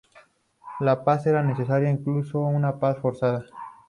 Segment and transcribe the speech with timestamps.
[0.79, 3.45] La paz era necesaria, incluso una paz forzada.